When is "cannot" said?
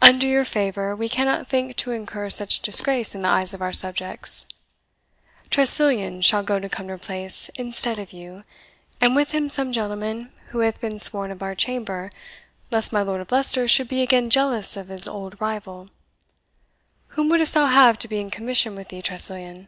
1.08-1.48